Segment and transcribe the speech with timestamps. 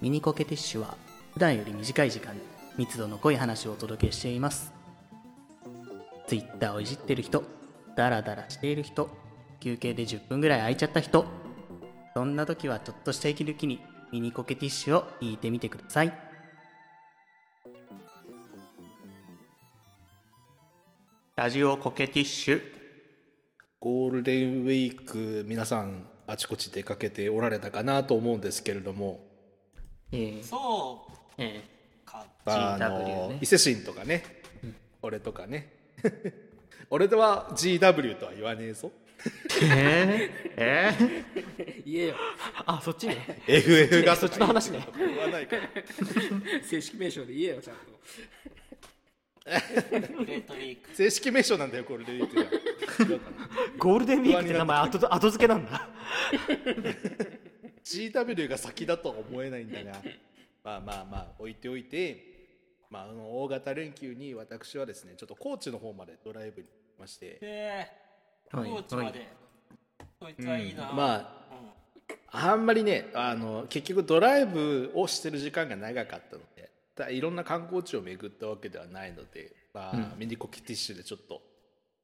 [0.00, 0.96] ミニコケティッシュは
[1.34, 2.40] 普段より短い時間に
[2.76, 4.72] 密度の濃い話をお届けしています。
[6.26, 7.44] ツイッターをいじってる人、
[7.96, 9.10] ダラダラしている人、
[9.60, 11.24] 休憩で10分ぐらい空いちゃった人、
[12.14, 13.80] そんな時はちょっとした息抜きに
[14.10, 16.12] ミニコケティッシュを聞いてみてください。
[21.36, 22.62] ラジオコケティッシュ。
[23.80, 29.20] ゴールデンウィーク皆さんあちこち出かけておられたかなと思うんですけれども。
[30.12, 31.12] えー、そう。
[31.38, 31.64] え
[32.04, 33.38] かあのね。
[33.40, 34.24] 伊勢神とかね、
[35.02, 35.72] 俺とかね。
[36.90, 38.90] 俺とは GW とは言わねえぞ。
[39.48, 39.68] ー、
[40.56, 40.94] え。
[41.56, 41.82] ー、え。
[41.86, 42.16] 言えよ。
[42.66, 43.42] あそっちね。
[43.46, 44.16] FF が。
[44.16, 44.86] そっちの話ね。
[44.96, 45.68] 言わないから。
[46.68, 47.82] 正式名称で言えよちゃんと。
[50.94, 52.42] 正式名称なんだよこれで言ってた
[53.76, 55.88] ゴールデンウィークって名前後後付けなんだ
[57.84, 59.92] GW が先だとは思えないんだが。
[60.64, 62.24] まあまあまあ置いておいて、
[62.88, 67.38] まあ、あの大型連休に私はですねちょっと高知の方までドライブに行きまして。
[67.40, 69.28] えー、はい高知まで。
[70.20, 71.16] こいつはいいな、まあ
[71.50, 72.50] うん。
[72.50, 81.42] あんまりねあの結局ドライブをしてる時間が長かったのでただいろんな観光地を巡ったわけではないので、まあミニコキティッシュでちょっと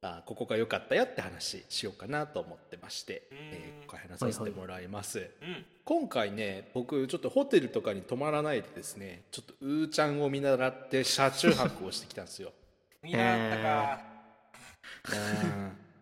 [0.01, 5.65] あここが良かったよって話しようかなと思ってまして、えー今回話させてもらいます、うん。
[5.83, 12.53] 今回ね僕ちょっとホテルとかに泊まらないでですねちょっとうーちゃんを見習って車中泊をしてきたんですよ。
[13.01, 14.01] 見習ったか、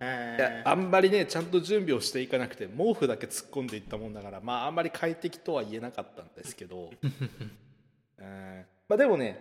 [0.02, 0.04] い
[0.42, 6.92] やあんまりねちゃんと準備をしていかなくて毛布だけ突っ込んでいったもんだからまああんまり快適とは言えなかったんですけど。
[8.20, 8.66] うん。
[8.90, 9.40] まあでもね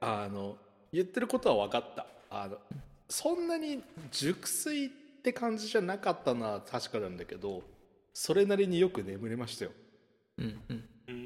[0.00, 0.56] あの
[0.92, 2.06] 言ってることは分かった。
[2.30, 2.58] あの
[3.08, 3.82] そんなに
[4.12, 4.88] 熟睡っ
[5.22, 7.62] て感じじゃなかったのは確かなんだけど
[8.20, 9.70] それなりによく眠れましたよ。
[10.40, 10.76] ー、うんうん。
[11.06, 11.18] うーん。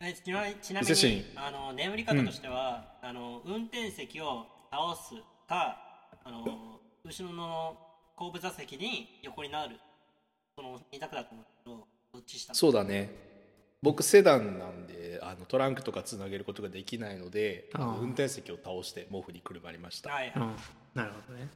[0.00, 5.14] えちなちなみにあの眠り方としては、あの運転席を倒す
[5.48, 5.78] か
[6.24, 6.44] あの
[7.02, 7.78] 後ろの
[8.16, 9.76] 後部座席に横になる。
[10.56, 12.54] その2択だと思うけどどっちしたの？
[12.54, 13.10] そうだね。
[13.80, 20.10] 僕セダンなんであのトランクとかつなげることができないので運転席を倒して毛布にくるまりました。
[20.10, 20.54] はいはい、うん、
[20.92, 21.48] なるほどね。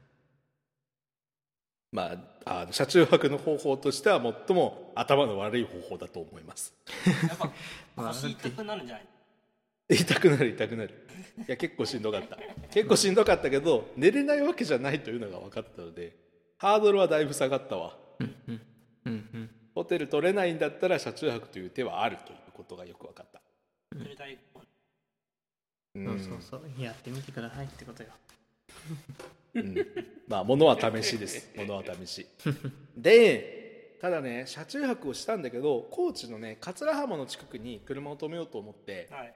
[1.93, 6.75] まあ、あの車中泊の方法としては最も頭の悪い方法だと思います。
[7.29, 7.53] やっぱ
[7.97, 9.07] 腰痛くなるんじゃない？
[9.91, 11.07] 痛くなる痛くなる。
[11.47, 12.39] いや結構しんどかった。
[12.71, 16.17] 結構しんどかったけど寝れないわけじゃないというのが分かったので
[16.57, 17.95] ハードルはだいぶ下がったわ。
[18.21, 18.53] うんう
[19.11, 19.51] ん。
[19.75, 23.41] ホテル取れないんだったら車中泊という手はあるということがよく分かった。
[25.95, 26.07] うん。
[26.07, 26.83] そうそうそう。
[26.83, 28.09] やってみてくださいってことよ。
[29.55, 29.87] うん。
[30.27, 31.51] まあ物は試しです。
[31.57, 32.27] 物は試し。
[32.97, 39.35] でただね車中泊をしたんだけど高知のね桂浜の近くに車を止めようと思ってはい。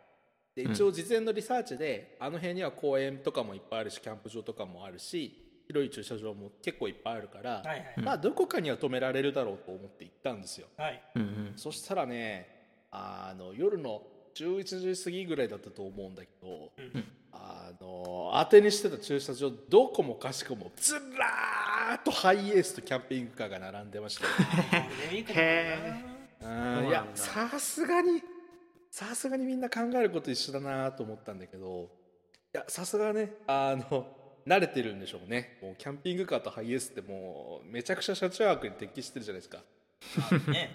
[0.56, 10.68] で一応事前のリサーチで、あの辺には公園とかもいっぱいあるしキャンプ場とかもあるし広い駐車場も結構いっぱいあるから、はいはいまあどこかには止められるだろうと思って行ったんですよ。
[10.78, 11.02] はい。
[11.14, 11.52] うんうん。
[11.56, 12.48] そしたらね
[12.90, 14.02] あの夜の
[14.34, 17.04] 11時過ぎぐらいだったと思うんだけど、うん
[17.40, 24.26] あの当てにしてた駐車場どこもかしこもずらーっとハイエースとキャンピングカーが並んでました
[25.12, 25.94] へ
[26.40, 26.48] う
[26.84, 28.22] んいやさすがに
[28.90, 32.06] さすがにみんな考えること一緒だなと思ったんだけど。
[32.54, 34.06] いやさすがねあの
[34.46, 35.58] 慣れてるんでしょうね。
[35.60, 39.62] もうキャンピングカーとハイエースってもうめちゃくちゃ車中泊に適してるじゃないですか。
[40.46, 40.74] なね。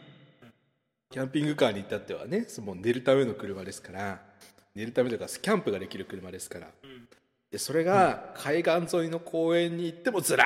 [1.10, 4.22] キャンピングカーに至ってはねその寝るための車ですから
[4.76, 6.72] 寝るためとかキャンプができる車ですから、ん。
[7.52, 10.46] でそれが海岸沿いの公園に行ってもずら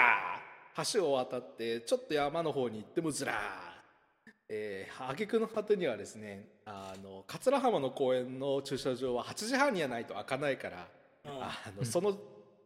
[0.75, 3.75] ー橋を渡ってちょっと山の方に行ってもずらー
[4.47, 10.88] えー、挙句の果てにはですねあの桂浜の公園の駐車場は8時半にはないと開かないから、
[11.25, 11.44] うん。
[11.44, 12.16] あのその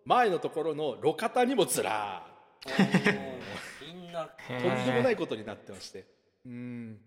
[0.06, 2.26] 前のところの路肩にもずら
[2.66, 4.30] おーみんな。
[4.50, 6.06] ーとんでもないことになってまして。
[6.46, 6.98] うん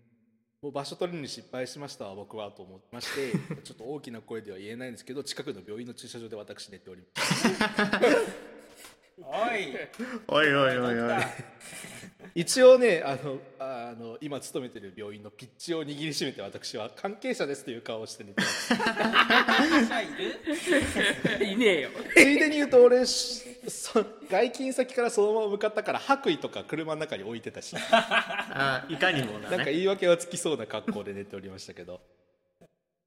[0.63, 3.33] もう場所取るのに失敗しましたわ僕はと思ってまして
[3.65, 7.47] ちょっと大きな声では言えないんですけど近くの病院の駐車場で私寝ております。
[9.17, 9.77] おい。
[10.27, 11.23] おいおいおいおい。
[12.33, 18.73] 一応ねあのあの今勤めてる病院のピッチを握りしめて私は関係者ですという顔をして寝てます。
[18.73, 20.01] 者
[21.43, 21.89] いねえよ。
[22.15, 27.75] ついでに言うと俺しそ外勤先からそのまま向かったから白衣とか車の中に置いてたし。
[27.91, 29.73] あいかにもななんかね。
[29.73, 32.01] 言い訳はつきそうな格好で寝ておりましたけど。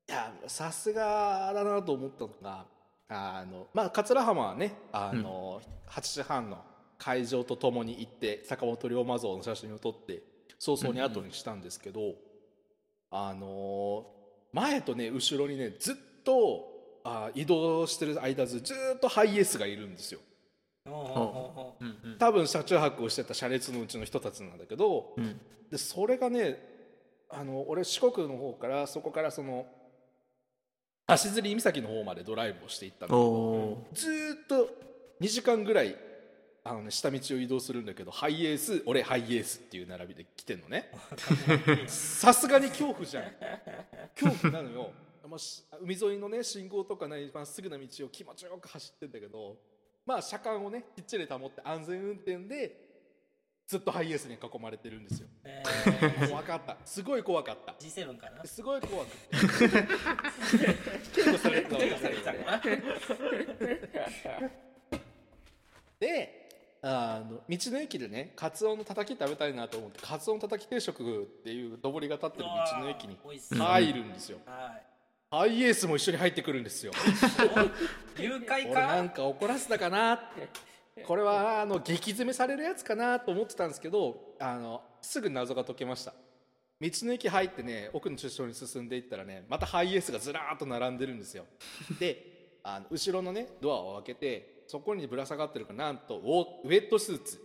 [0.09, 2.67] いやさすがだなと思ったのが
[3.09, 6.65] あのまあ桂浜はねあの、8時半の
[6.99, 10.23] 会場とともに行って坂本龍馬像の写真を撮って
[10.59, 12.15] 早々に後にしたんですけど、
[13.11, 14.17] あのー
[14.57, 16.67] 前とね後ろにねずっと
[17.05, 20.21] あ移動してる間ずずっとハイエースがいるんですよ
[22.19, 25.41] 多分車中泊をしてた車列のうちの人たちなんだけど、うん。
[25.71, 26.59] でそれがね
[27.29, 29.67] あの俺四国の方からそこからその
[31.07, 34.69] 足摺岬の方までドライブをしていったんだけどおずーっと
[35.21, 35.97] 2時間ぐらい
[36.65, 40.91] あの、ね、下道を移動するんだけどハイエース俺ハイエースっていう並びで来てんのね。
[41.87, 43.33] さすがに恐怖じゃん。
[44.21, 44.91] 恐怖なのよ。
[45.29, 49.57] まあし海沿いのね信号とかないまっすぐな道を気持ちよく走ってんだけど
[50.07, 52.87] まあ車間をねきっちり保って安全運転で
[53.67, 55.29] ずっとハイエースに囲まれてるんですよ。
[55.43, 56.29] えー。
[56.29, 56.77] 怖かった。
[56.85, 57.75] すごい怖かった。
[57.81, 58.45] G7 かな？
[58.45, 59.69] すごい怖くて
[61.13, 62.61] 警護されてたわけされてたから
[65.99, 73.19] であの道の駅でねカツオのたたき食べたいなと思ってカツオのたたき定食っていう上りが立ってる道の駅に
[73.59, 74.39] 入るんですよ。
[74.47, 74.96] はい
[75.31, 76.93] ハイエースも一緒に入ってくるんですよ。
[78.17, 80.49] お 誘拐俺なんかか怒らせたかなって。
[81.05, 86.15] これはあの激詰めされるやつかなと思ってたんですけどあのすぐ謎が解けました。
[86.81, 91.47] 道の駅入ってね奥の駐車場に進んでいったらねまたハイエースがずらーっと並んでるんですよ。
[91.99, 97.43] であの後ろのねドアを開けてそこにぶら下がってるからなんとウォウェットスーツ。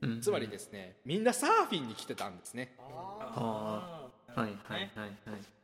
[0.00, 0.20] うん。
[0.20, 2.76] つまりですねみんなサーフィンに来てたんですね。
[2.78, 5.56] はいはいはいはい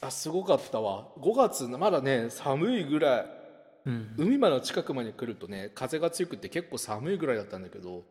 [0.00, 1.08] あすごかったわ。
[1.18, 3.26] 5月まだね寒いぐらい。
[3.86, 4.14] うん。
[4.16, 8.04] 海まで近くまで来るとね風が強くて結構寒いぐらいだったんだけど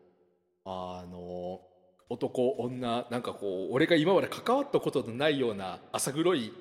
[0.64, 1.60] あの
[2.08, 6.52] 男女なんかこう俺が今まで関わったことのないような浅黒い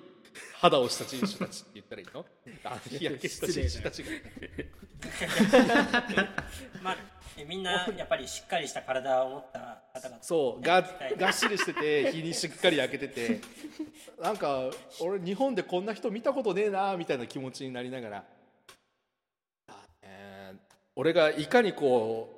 [0.59, 2.25] 肌をした人種たちって言ったらいいの？
[2.89, 4.09] 日焼けした人種たちが
[6.81, 6.97] まあ
[7.38, 13.41] えみんなやっぱりしっかりした体を持った方々そうがはいがっしりしてて日にしっかり焼けてて。
[14.21, 14.69] なんか
[15.01, 18.23] 俺日本でこんな人見たことねえなみたいな気持ちになりながら、
[19.67, 20.57] あえー
[20.95, 22.29] 俺がいかにこ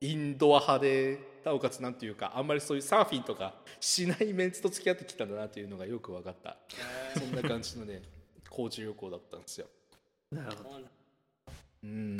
[0.00, 6.56] うインドア派でなおかつなんていうかあんまりそういうサーフィンとかしないメンツと付き合ってきたんだなというのがよく分かった。
[7.16, 8.02] そんな感じのね
[8.48, 9.66] 高知旅行だったんですよ。
[10.32, 10.70] なるほど。
[10.70, 10.78] そ
[11.82, 12.18] うなん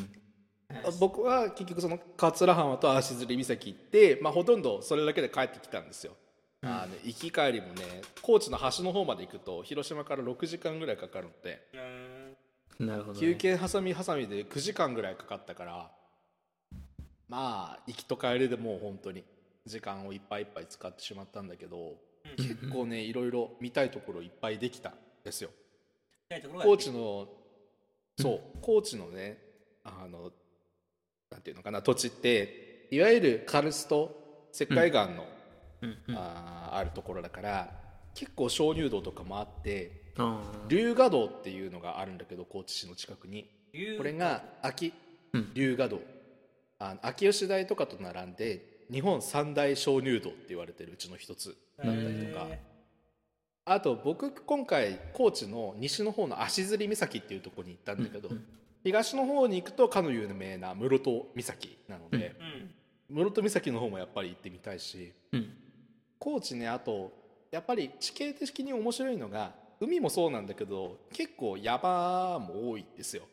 [0.99, 6.14] 僕は結局その桂浜と足摺岬行って、まあ、ほとんどそれだけで帰ってきたんですよ、
[6.62, 11.69] あの行き帰りもね高知の端の方まで行くと広島から6時間ぐらいかかるので。
[12.79, 13.20] なるほどね。
[13.20, 15.91] 休憩挟み挟みで9時間ぐらいかかったから
[17.29, 19.25] まあ行きと帰りでもう本当に
[19.67, 21.94] 時間をいっぱいいっぱい使ってしまったんだけど
[22.37, 24.94] 結構ねいろいろ見たいところいっぱいできたん
[25.25, 25.50] ですよ。
[26.62, 27.29] 高知の
[28.19, 29.38] そう高知のね
[29.84, 30.32] あの
[31.31, 35.26] なんていうのかな土地っていわゆるカルスト石灰岩の、
[35.82, 35.99] うん。
[36.08, 37.70] うんあーあるところだから
[38.14, 43.50] 結構鍾乳洞とかもあってあ龍河洞っていうのがあるんだけど高知市の近くに。
[43.73, 44.93] 竜これが秋。
[45.32, 45.50] うん。
[45.55, 46.00] 龍河洞
[46.79, 51.56] あの秋吉台とかと並んで日本三大鍾乳洞って言われてるうちの一つ。
[51.82, 52.61] だったりとかへ
[53.64, 58.29] あと僕今回高知の西の方の足摺岬っていうところに行ったんだけど、
[58.84, 63.25] 東の方に行くとかの有名な室戸岬なので、ーうん。
[63.25, 65.52] 室戸岬の方もやっぱり行ってみたいしうん。
[66.19, 67.12] 高知ねあと
[67.50, 73.24] やっぱり地形的に面白いのが海もそうなんだけど結構山も多いんですよ。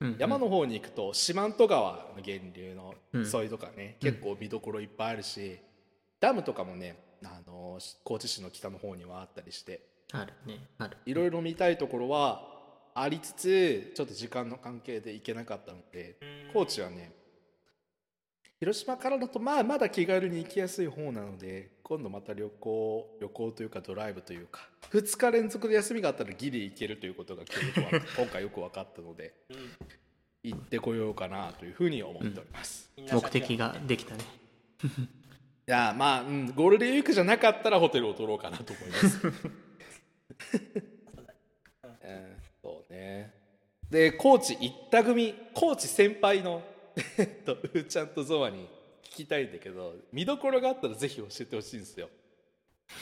[0.00, 3.22] うん山の方に行くと四万十川の源流のうん。
[3.22, 5.58] 沿いとかね、結構見どころいっぱいあるし
[6.20, 9.80] ダムとかもねあの高知市の北の方にはあったりして
[10.12, 10.96] あるねある。
[11.04, 12.57] いろいろ見たいところは
[13.02, 17.12] ありつつちょっと時間の関係で行けなかったのでうん高知はね
[18.60, 27.42] 広島からだとまあまだ気軽に行きやすい方なので今度また旅行旅行というかドライブというか2日連続で休みがあったらギリ行けるということが
[28.16, 29.56] 今回よく分かったのでうん
[30.42, 33.06] 行ってこようかなというふうに思っております、みん。
[33.06, 34.20] な目的ができたね。
[35.68, 39.20] いやまあ、うん、ゴールデンウィークじゃなかったらホテルを取ろうかなと思います
[43.08, 43.34] ね。
[43.90, 46.62] で高知行った組高知先輩の
[47.16, 48.68] えっとうーちゃんとゾワに
[49.02, 52.08] 聞きたいんだけど見どころがあったらぜひ教えてほしいんですよ。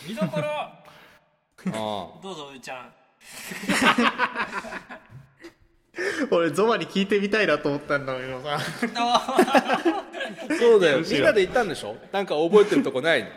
[0.08, 0.46] 見どころ？
[1.72, 2.94] あどうぞうーちゃん。
[6.30, 8.58] 俺ゾマに聞いてみたいなと思ったんだけどさ。
[10.58, 11.00] そうだよ。
[11.00, 11.96] みんなで行ったんでしょ？
[12.12, 13.30] なんか覚えてるとこないの？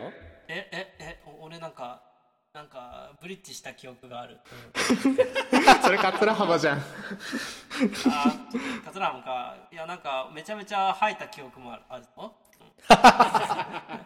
[0.48, 2.02] えええお俺なんか
[2.60, 4.36] なんかブリッジした記憶がある。
[5.82, 6.78] それ桂浜じゃん。
[6.78, 6.82] あ
[8.84, 9.56] 桂浜か。
[9.72, 11.82] いやなんかめちゃめちゃ吐いた記憶もある。
[12.20, 12.30] ワ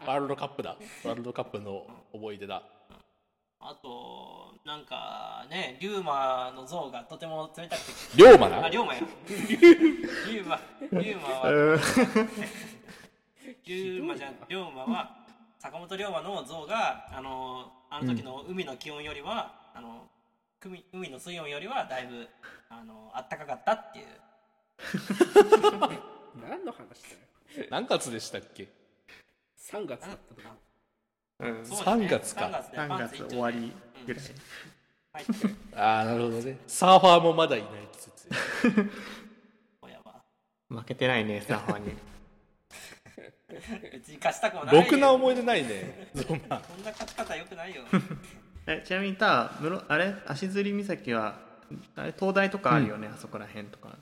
[0.06, 0.76] ールドカップだ。
[1.04, 2.62] ワールドカップの思い出だ。
[3.58, 7.92] あとなんかね龍馬の像がとても冷たくて。
[8.14, 8.66] 龍馬な？
[8.66, 9.00] あ龍馬や。
[10.30, 10.60] 龍馬
[10.92, 11.50] 龍馬は。
[13.66, 15.24] 龍馬じゃん龍馬は
[15.58, 20.08] 坂本龍馬の像があのあの時の海の気温よりは、あの
[20.60, 22.26] 海海の水温よりはだいぶ
[22.68, 24.06] あの暖かかったっていう。
[26.48, 27.02] 何の話
[27.54, 27.66] だよ。
[27.70, 28.68] 何月でしたっけ
[29.58, 30.56] ？3月だったとか
[31.38, 31.64] うん。
[31.64, 32.06] そうですね。
[32.06, 32.40] 3月か。
[32.46, 33.72] 3月で3パンツ一丁で月終わり
[34.06, 34.24] ぐらい。
[35.12, 36.58] 入ってるああなるほどね。
[36.66, 38.28] サーファーもまだいない季節。
[40.68, 41.94] 負けてないねサーファーに
[43.92, 44.82] 別に貸したくもないよ。
[44.82, 46.10] ろくな思い出ないね。
[46.14, 46.60] ゾマ。
[46.60, 47.82] こんな勝ち方よくないよ。
[48.66, 50.14] えちなみにた室あれ？
[50.26, 51.38] 足摺岬は
[51.96, 52.12] あれ？
[52.18, 53.96] 東大とかあるよね、あそこら辺とか。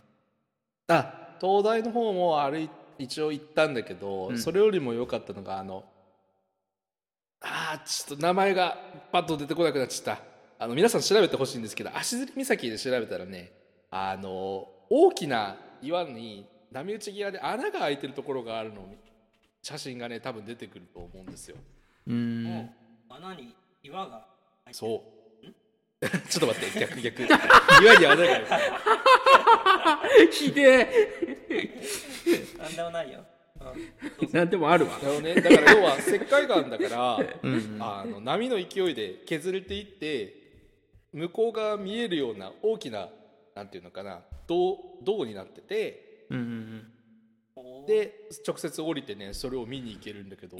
[0.88, 4.38] あ東大の方も歩い一応行ったんだけど、うん。
[4.38, 5.84] それよりも良かったのがあの
[7.40, 8.78] あーちょっと名前が
[9.10, 10.22] パッと出てこなくなっちゃった。
[10.58, 13.50] あの皆さん調べてほしいんですけど足摺岬で調べたらね
[13.90, 18.94] あの大きな岩に波打ち際で穴が開いてるところがあるのを
[19.62, 21.56] 写真がね多分出てくると思うんですよ。
[22.06, 22.70] うん。
[23.08, 24.26] 穴に岩が。
[24.72, 25.22] そう。
[26.28, 27.22] ちょっと待って逆逆。
[27.22, 28.60] 岩に穴が
[30.32, 30.88] ひで
[32.58, 33.24] なんでもないよ、
[34.32, 34.98] なんでもあるわ。
[34.98, 40.34] なるほどね、だから要は石灰岩だから うんあの波の勢いで削れていって
[41.12, 43.08] 向こうが見えるような大きな
[43.54, 47.01] なんていうのかな銅銅になっててうんうんおー
[47.86, 50.58] で直接降りてねそれを見に行けるんだけど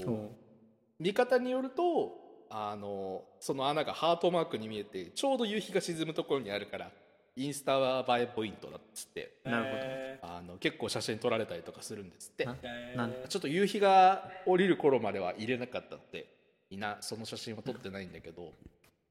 [0.99, 2.11] 見方によると
[2.49, 6.91] あのその穴がハートマークに見えてちょうど夕日が沈むところにあるから
[7.35, 9.75] インスタ映えポイントだっつってなるほど。
[9.77, 12.45] えあの結構写真撮られたりとかするんですって。
[12.45, 16.27] ちょっと夕日が降りる頃までは入れなかったって
[16.69, 18.53] みんなその写真は撮ってないんだけど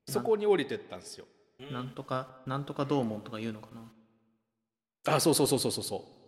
[0.07, 1.27] そこに降りてったんですよ。
[1.59, 3.69] うんなんとかなんとか道門とか言うのか
[5.05, 5.15] な。
[5.17, 6.01] あそうそうそうそうそうそう。
[6.01, 6.22] し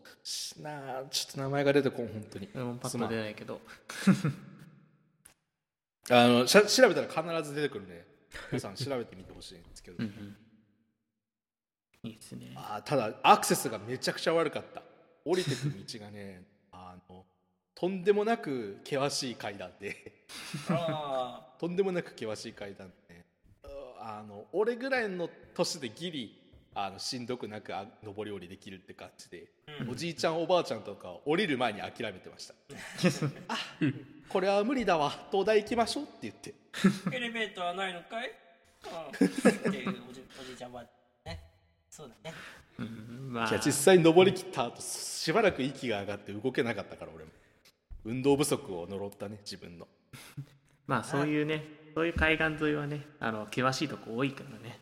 [0.60, 2.48] なあちょっと名前が出てこん本当に。
[2.54, 3.60] 俺もパッと出ないけど。
[6.10, 8.06] あのしゃ調べたら必ず出てくるんで
[8.50, 10.36] 皆さん調べてみてほしいんですけど、うんうん。
[12.10, 12.52] いいですね。
[12.56, 14.82] あただアクセスがめちゃくちゃ悪かった。
[15.24, 17.24] 降りてく道がね あの
[17.74, 20.26] とんでもなく険しい階段で。
[20.68, 23.14] あ とんでもなく険しい階段で。
[23.14, 23.24] ね
[24.06, 26.43] あの俺ぐらいの年でギリ
[26.74, 29.46] あのしんどくなくあ上り下りできるって感じで、
[29.80, 29.90] うん。
[29.90, 32.54] おじいちゃんおばあちゃんとか降りる前に諦めてました。
[33.48, 33.56] あ
[34.28, 36.54] これは無理だわ東大行きましょうって言って。
[36.72, 38.30] ーエレベーターはないのかい、
[39.20, 39.30] うん、っ
[39.72, 40.84] ていうおじおじいちゃんは
[41.24, 41.40] ね。
[41.88, 42.36] そうだね。
[42.78, 43.50] うんまあ。
[43.50, 47.30] いや実際登りきった後しばらく息が上がって動けなかったから俺も。
[48.04, 49.86] 運動不足を呪ったね自分の。
[50.86, 51.64] まあそういうね
[51.94, 54.80] そういう海岸沿いはねあの険しいとこ多いからね。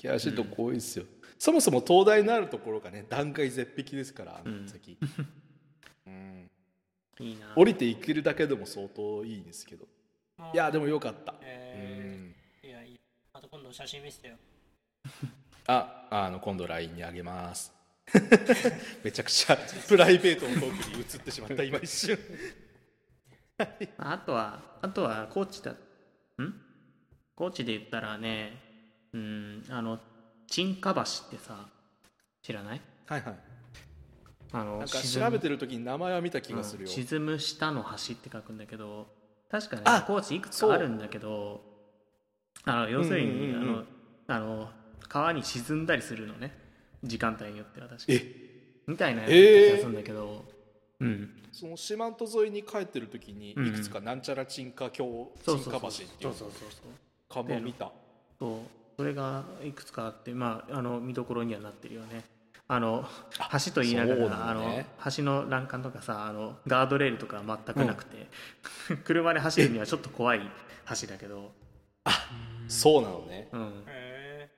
[0.00, 1.04] 険しいとこ多いですよ、
[1.40, 4.98] そもそも東大のあるところがね断崖絶壁ですからあの先、
[6.06, 6.50] うん、
[7.18, 7.54] いいな。
[7.56, 9.88] 降りていけるだけでも相当いいんですけど。
[10.52, 12.68] いやでもよかった、えうん。
[12.68, 13.00] ー、いやいや
[13.32, 14.36] あと今度写真見せてよ。
[15.66, 17.72] ああの今度 LINE にあげます。
[19.02, 19.56] めちゃくちゃ
[19.88, 22.18] プライベートのトークに移ってしまった今一瞬。
[23.96, 25.76] あとはあとは高知だん？
[27.34, 28.52] 高知で言ったらね
[29.14, 30.00] うんあの
[30.50, 31.68] 沈下橋ってさ
[32.42, 32.80] 知らない？
[33.06, 33.34] はいはい。
[34.52, 39.06] あのなんか調べてる時に名前は見た気がするよ、うん沈む下の橋って書くんだけど
[39.48, 41.62] 確かねあ高知いくつかあるんだけど
[42.64, 43.84] あの要するに、あの
[44.26, 44.68] あの
[45.08, 46.52] 川に沈んだりするのね。
[47.02, 48.04] 時間帯によっては確か。
[48.08, 48.22] え？
[48.86, 50.44] みたいなやつだった気がするんだけど、
[51.00, 51.30] うん。
[51.52, 53.68] その四万十沿いに帰ってる時にうん。
[53.68, 56.34] いくつかなんちゃら沈下橋沈下橋っていう
[57.28, 57.90] 看板見た。
[58.38, 58.58] そう
[59.00, 62.22] それがいくつかあってまああの見どころにはなってるよね。
[62.68, 63.06] あの
[63.64, 64.86] 橋と言いながら、あのなのね。
[65.16, 68.28] 橋の欄干とかさあのガードレールとか全くなくて、
[69.02, 70.42] 車で走るにはちょっと怖い
[71.00, 71.50] 橋だけど、
[72.68, 73.48] そうなのね。
[73.52, 74.50] うん、へ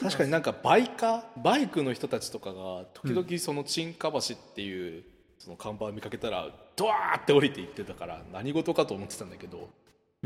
[0.00, 4.22] 確かになんかバイカーバイクの人たちとかが時々その沈下橋っ
[4.56, 5.04] ていう
[5.38, 9.70] その看板を見かけたらドワーって降りていってたから何事かと思ってたんだけど、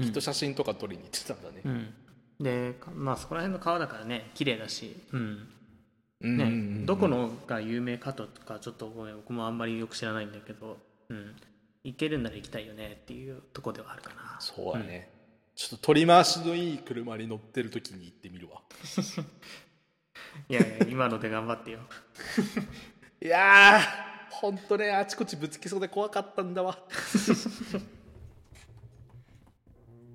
[0.01, 1.95] きっと写真とか撮りに行ってたんだね、うん、
[2.41, 5.49] でかまあそこら辺の川だからね綺麗だし、うん。
[6.23, 6.87] うんねうんうん。
[6.87, 10.79] どこのが有名かとかちょっとごめん僕もあんまりよく知らないんだけど、
[11.09, 11.37] うん、
[11.85, 14.37] 行けるんなら行きたいよねっていうとこではあるかな。
[14.41, 15.11] そうだね、
[15.55, 18.63] ちょっと取り回しのいい車に乗ってる時に行ってみるわ。
[20.49, 21.81] いやいや今ので頑張ってよ。
[23.23, 23.83] いやー
[24.31, 26.79] ほんとねあちこちぶつけそうで怖かったんだわ。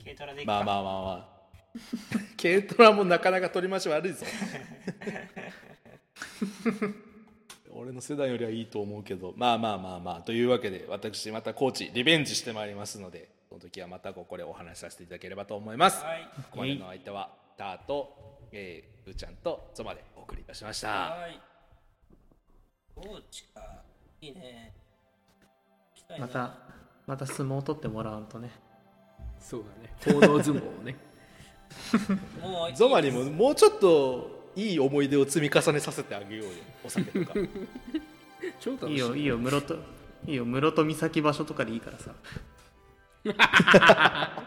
[0.03, 1.34] 軽トラでまあまあまあまあ
[2.41, 4.25] 軽トラもなかなか取り回し悪いぞ。
[7.71, 9.33] 俺の世代よりはいいと思うけど。
[9.35, 10.21] まあまあまあまあ。
[10.21, 16.29] というわけで私またコーチリベンジしてまいりますのでその時はまたここでお話しさせていただければと思います、はい。
[16.37, 20.87] ここまでの相手はターと、えー、うーちゃんとゾマでお送りいたしました。
[20.87, 21.41] はい。
[22.95, 23.83] コーチか。
[24.21, 24.73] いいね。
[26.19, 26.57] また
[27.07, 28.51] また相撲を取ってもらわんとね。
[29.39, 29.95] そうだね。
[30.19, 30.95] 行動相撲をね
[32.41, 36.51] もうゾマにももうちょっといい思い出を積み重ねさせてあげようよ
[36.83, 37.33] お酒とか。
[38.59, 38.93] 超楽しい。
[38.93, 39.75] いいよいいよ室戸
[40.27, 42.11] いいよ室戸岬場所とかでいいからさ。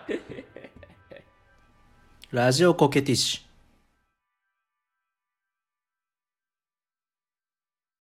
[2.30, 3.47] ラジオコケティッシュ